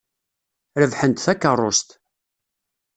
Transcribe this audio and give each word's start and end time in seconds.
Rebḥen-d 0.81 1.17
takeṛṛust. 1.23 1.89